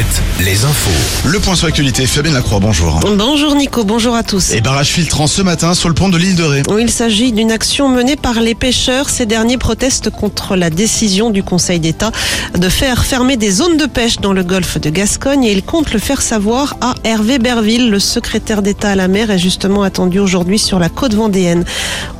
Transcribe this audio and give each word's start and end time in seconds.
Alouette, 0.00 0.22
les 0.40 0.64
infos. 0.64 1.28
Le 1.28 1.38
point 1.40 1.54
sur 1.54 1.66
l'actualité, 1.66 2.06
Fabienne 2.06 2.34
Lacroix, 2.34 2.58
bonjour. 2.60 3.00
Bonjour 3.16 3.54
Nico, 3.54 3.84
bonjour 3.84 4.14
à 4.14 4.22
tous. 4.22 4.52
Et 4.52 4.60
barrage 4.60 4.88
filtrant 4.88 5.26
ce 5.26 5.42
matin 5.42 5.74
sur 5.74 5.88
le 5.88 5.94
pont 5.94 6.08
de 6.08 6.16
l'île 6.16 6.36
de 6.36 6.42
Ré. 6.42 6.62
Il 6.78 6.90
s'agit 6.90 7.32
d'une 7.32 7.50
action 7.50 7.88
menée 7.88 8.16
par 8.16 8.40
les 8.40 8.54
pêcheurs. 8.54 9.10
Ces 9.10 9.26
derniers 9.26 9.58
protestent 9.58 10.10
contre 10.10 10.56
la 10.56 10.70
décision 10.70 11.30
du 11.30 11.42
Conseil 11.42 11.80
d'État 11.80 12.12
de 12.56 12.68
faire 12.68 13.04
fermer 13.04 13.36
des 13.36 13.50
zones 13.50 13.76
de 13.76 13.86
pêche 13.86 14.18
dans 14.18 14.32
le 14.32 14.42
golfe 14.42 14.80
de 14.80 14.88
Gascogne 14.90 15.44
et 15.44 15.52
ils 15.52 15.62
comptent 15.62 15.92
le 15.92 15.98
faire 15.98 16.22
savoir 16.22 16.76
à 16.80 16.94
Hervé 17.04 17.38
Berville. 17.38 17.90
Le 17.90 17.98
secrétaire 17.98 18.62
d'État 18.62 18.90
à 18.90 18.94
la 18.94 19.08
mer 19.08 19.30
est 19.30 19.38
justement 19.38 19.82
attendu 19.82 20.18
aujourd'hui 20.18 20.58
sur 20.58 20.78
la 20.78 20.88
côte 20.88 21.14
vendéenne. 21.14 21.64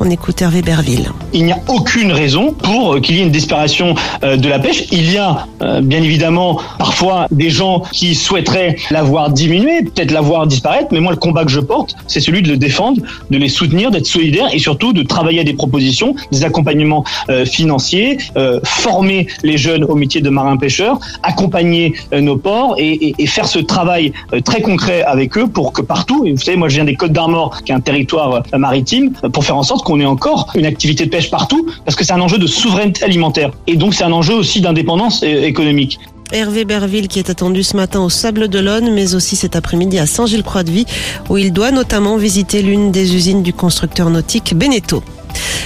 On 0.00 0.10
écoute 0.10 0.42
Hervé 0.42 0.60
Berville. 0.60 1.10
Il 1.32 1.44
n'y 1.44 1.52
a 1.52 1.58
aucune 1.68 2.12
raison 2.12 2.52
pour 2.52 3.00
qu'il 3.00 3.16
y 3.16 3.20
ait 3.20 3.24
une 3.24 3.30
disparition 3.30 3.94
euh, 4.22 4.36
de 4.36 4.48
la 4.48 4.58
pêche. 4.58 4.84
Il 4.92 5.10
y 5.10 5.16
a 5.16 5.46
euh, 5.62 5.80
bien 5.80 6.02
évidemment 6.02 6.60
parfois 6.78 7.26
des 7.30 7.48
gens 7.48 7.69
qui 7.78 8.14
souhaiteraient 8.14 8.76
la 8.90 9.02
voir 9.02 9.30
diminuer, 9.30 9.84
peut-être 9.84 10.10
la 10.10 10.20
voir 10.20 10.46
disparaître, 10.46 10.88
mais 10.92 11.00
moi 11.00 11.12
le 11.12 11.18
combat 11.18 11.44
que 11.44 11.50
je 11.50 11.60
porte, 11.60 11.94
c'est 12.06 12.20
celui 12.20 12.42
de 12.42 12.48
le 12.48 12.56
défendre, 12.56 13.00
de 13.30 13.38
les 13.38 13.48
soutenir, 13.48 13.90
d'être 13.90 14.06
solidaire 14.06 14.48
et 14.52 14.58
surtout 14.58 14.92
de 14.92 15.02
travailler 15.02 15.40
à 15.40 15.44
des 15.44 15.54
propositions, 15.54 16.14
des 16.32 16.44
accompagnements 16.44 17.04
euh, 17.28 17.44
financiers, 17.44 18.18
euh, 18.36 18.60
former 18.64 19.26
les 19.42 19.56
jeunes 19.56 19.84
au 19.84 19.94
métier 19.94 20.20
de 20.20 20.30
marin-pêcheur, 20.30 20.98
accompagner 21.22 21.94
euh, 22.12 22.20
nos 22.20 22.36
ports 22.36 22.74
et, 22.78 23.14
et, 23.18 23.26
faire 23.26 23.46
ce 23.46 23.60
travail 23.60 24.12
très 24.44 24.60
concret 24.60 25.02
avec 25.02 25.38
eux 25.38 25.46
pour 25.46 25.72
que 25.72 25.82
partout, 25.82 26.26
et 26.26 26.32
vous 26.32 26.38
savez, 26.38 26.56
moi 26.56 26.68
je 26.68 26.74
viens 26.74 26.84
des 26.84 26.96
Côtes 26.96 27.12
d'Armor, 27.12 27.62
qui 27.62 27.70
est 27.70 27.74
un 27.74 27.80
territoire 27.80 28.42
maritime, 28.56 29.12
pour 29.32 29.44
faire 29.44 29.56
en 29.56 29.62
sorte 29.62 29.84
qu'on 29.84 30.00
ait 30.00 30.06
encore 30.06 30.50
une 30.56 30.66
activité 30.66 31.04
de 31.04 31.10
pêche 31.10 31.30
partout, 31.30 31.66
parce 31.84 31.96
que 31.96 32.04
c'est 32.04 32.12
un 32.12 32.20
enjeu 32.20 32.38
de 32.38 32.46
souveraineté 32.46 33.04
alimentaire 33.04 33.50
et 33.66 33.76
donc 33.76 33.94
c'est 33.94 34.04
un 34.04 34.12
enjeu 34.12 34.34
aussi 34.34 34.60
d'indépendance 34.60 35.22
économique. 35.22 35.98
Hervé 36.32 36.64
Berville 36.64 37.08
qui 37.08 37.18
est 37.18 37.30
attendu 37.30 37.62
ce 37.62 37.76
matin 37.76 38.00
au 38.00 38.10
Sable 38.10 38.48
d'Olonne, 38.48 38.92
mais 38.94 39.14
aussi 39.14 39.36
cet 39.36 39.56
après-midi 39.56 39.98
à 39.98 40.06
Saint-Gilles-Croix-de-Vie, 40.06 40.86
où 41.28 41.38
il 41.38 41.52
doit 41.52 41.72
notamment 41.72 42.16
visiter 42.16 42.62
l'une 42.62 42.92
des 42.92 43.14
usines 43.14 43.42
du 43.42 43.52
constructeur 43.52 44.10
nautique 44.10 44.54
Beneteau. 44.56 45.02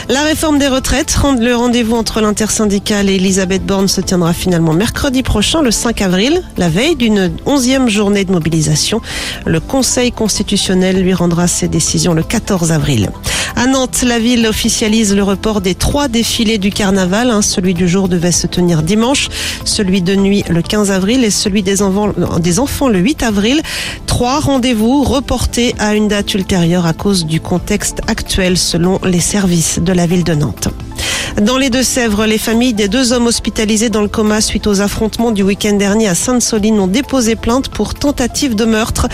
La 0.08 0.22
réforme 0.22 0.58
des 0.58 0.68
retraites, 0.68 1.16
le 1.40 1.54
rendez-vous 1.54 1.96
entre 1.96 2.20
l'intersyndicale 2.20 3.08
et 3.08 3.16
Elisabeth 3.16 3.64
Borne 3.64 3.88
se 3.88 4.00
tiendra 4.00 4.32
finalement 4.32 4.74
mercredi 4.74 5.22
prochain, 5.22 5.62
le 5.62 5.70
5 5.70 6.02
avril, 6.02 6.42
la 6.58 6.68
veille 6.68 6.96
d'une 6.96 7.32
onzième 7.46 7.88
journée 7.88 8.24
de 8.24 8.32
mobilisation. 8.32 9.00
Le 9.46 9.60
Conseil 9.60 10.12
constitutionnel 10.12 11.02
lui 11.02 11.14
rendra 11.14 11.46
ses 11.46 11.68
décisions 11.68 12.12
le 12.12 12.22
14 12.22 12.72
avril. 12.72 13.10
À 13.56 13.66
Nantes, 13.66 14.02
la 14.02 14.18
ville 14.18 14.46
officialise 14.46 15.14
le 15.14 15.22
report 15.22 15.60
des 15.60 15.74
trois 15.74 16.08
défilés 16.08 16.58
du 16.58 16.70
carnaval. 16.70 17.30
Hein. 17.30 17.40
Celui 17.40 17.72
du 17.72 17.88
jour 17.88 18.08
devait 18.08 18.32
se 18.32 18.46
tenir 18.46 18.82
dimanche, 18.82 19.28
celui 19.64 20.02
de 20.02 20.16
nuit 20.16 20.44
le 20.48 20.60
15 20.60 20.90
avril 20.90 21.24
et 21.24 21.30
celui 21.30 21.62
des 21.62 21.80
enfants, 21.80 22.12
des 22.40 22.58
enfants 22.58 22.88
le 22.88 22.98
8 22.98 23.22
avril. 23.22 23.62
Trois 24.06 24.40
rendez-vous 24.40 25.04
reportés 25.04 25.74
à 25.78 25.94
une 25.94 26.08
date 26.08 26.34
ultérieure 26.34 26.84
à 26.84 26.94
cause 26.94 27.26
du 27.26 27.40
contexte 27.40 28.00
actuel 28.08 28.58
selon 28.58 28.98
les 29.04 29.20
services 29.20 29.78
de 29.78 29.92
la 29.92 30.06
ville 30.06 30.24
de 30.24 30.34
Nantes. 30.34 30.68
Dans 31.42 31.58
les 31.58 31.68
Deux-Sèvres, 31.68 32.26
les 32.26 32.38
familles 32.38 32.74
des 32.74 32.86
deux 32.86 33.12
hommes 33.12 33.26
hospitalisés 33.26 33.88
dans 33.88 34.02
le 34.02 34.08
coma 34.08 34.40
suite 34.40 34.68
aux 34.68 34.80
affrontements 34.80 35.32
du 35.32 35.42
week-end 35.42 35.72
dernier 35.72 36.06
à 36.06 36.14
Sainte-Soline 36.14 36.78
ont 36.78 36.86
déposé 36.86 37.34
plainte 37.34 37.70
pour 37.70 37.94
tentative 37.94 38.54
de 38.54 38.64
meurtre. 38.64 39.08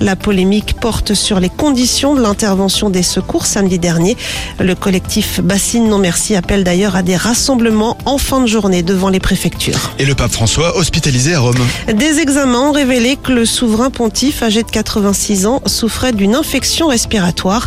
La 0.00 0.14
polémique 0.14 0.76
porte 0.80 1.14
sur 1.14 1.40
les 1.40 1.48
conditions 1.48 2.14
de 2.14 2.22
l'intervention 2.22 2.90
des 2.90 3.02
secours 3.02 3.44
samedi 3.44 3.80
dernier. 3.80 4.16
Le 4.60 4.76
collectif 4.76 5.40
Bassine 5.40 5.88
Non 5.88 5.98
Merci 5.98 6.36
appelle 6.36 6.62
d'ailleurs 6.62 6.94
à 6.94 7.02
des 7.02 7.16
rassemblements 7.16 7.98
en 8.04 8.18
fin 8.18 8.40
de 8.40 8.46
journée 8.46 8.84
devant 8.84 9.08
les 9.08 9.20
préfectures. 9.20 9.94
Et 9.98 10.04
le 10.04 10.14
pape 10.14 10.30
François 10.30 10.76
hospitalisé 10.76 11.34
à 11.34 11.40
Rome. 11.40 11.58
Des 11.92 12.20
examens 12.20 12.68
ont 12.68 12.72
révélé 12.72 13.16
que 13.16 13.32
le 13.32 13.44
souverain 13.44 13.90
pontife 13.90 14.44
âgé 14.44 14.62
de 14.62 14.70
86 14.70 15.46
ans 15.46 15.60
souffrait 15.66 16.12
d'une 16.12 16.36
infection 16.36 16.86
respiratoire. 16.86 17.66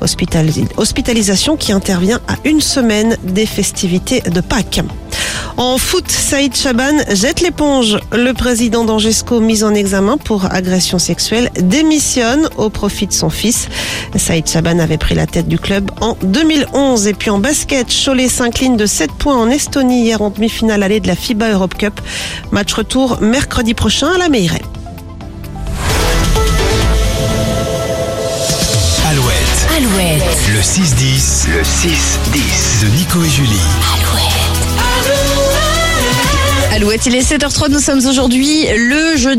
Hospitalisation 0.00 1.56
qui 1.56 1.72
intervient 1.72 2.20
à 2.28 2.36
une 2.44 2.60
semaine 2.60 3.16
des 3.24 3.47
festivités 3.48 4.20
de 4.20 4.40
Pâques. 4.40 4.82
En 5.56 5.76
foot, 5.76 6.08
Saïd 6.08 6.54
Chaban 6.54 6.98
jette 7.12 7.40
l'éponge. 7.40 7.98
Le 8.12 8.32
président 8.32 8.84
d'Angesco, 8.84 9.40
mis 9.40 9.64
en 9.64 9.74
examen 9.74 10.16
pour 10.16 10.44
agression 10.52 11.00
sexuelle, 11.00 11.50
démissionne 11.60 12.48
au 12.56 12.70
profit 12.70 13.08
de 13.08 13.12
son 13.12 13.28
fils. 13.28 13.68
Saïd 14.14 14.48
Chaban 14.48 14.78
avait 14.78 14.98
pris 14.98 15.16
la 15.16 15.26
tête 15.26 15.48
du 15.48 15.58
club 15.58 15.90
en 16.00 16.16
2011. 16.22 17.08
Et 17.08 17.14
puis 17.14 17.30
en 17.30 17.38
basket, 17.38 17.88
Cholet 17.88 18.28
s'incline 18.28 18.76
de 18.76 18.86
7 18.86 19.10
points 19.10 19.36
en 19.36 19.50
Estonie 19.50 20.04
hier 20.04 20.22
en 20.22 20.30
demi-finale 20.30 20.84
allée 20.84 21.00
de 21.00 21.08
la 21.08 21.16
FIBA 21.16 21.50
Europe 21.50 21.74
Cup. 21.76 22.00
Match 22.52 22.72
retour 22.72 23.18
mercredi 23.20 23.74
prochain 23.74 24.12
à 24.14 24.18
la 24.18 24.28
Meilleray. 24.28 24.62
Le 30.58 30.64
6-10. 30.64 31.50
Le 31.50 31.62
6-10 31.62 32.82
de 32.82 32.88
Nico 32.96 33.22
et 33.22 33.28
Julie. 33.28 33.60
Alouette, 36.72 37.06
il 37.06 37.14
est 37.14 37.20
7h03, 37.20 37.70
nous 37.70 37.78
sommes 37.78 38.04
aujourd'hui 38.04 38.66
le 38.76 39.16
jeudi. 39.16 39.36